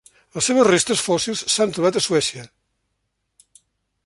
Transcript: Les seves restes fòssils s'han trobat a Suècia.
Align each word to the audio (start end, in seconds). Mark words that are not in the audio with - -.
Les 0.37 0.47
seves 0.51 0.65
restes 0.67 1.03
fòssils 1.09 1.45
s'han 1.57 1.75
trobat 1.77 2.01
a 2.01 2.05
Suècia. 2.09 2.47